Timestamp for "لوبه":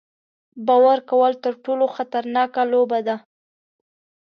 2.71-2.99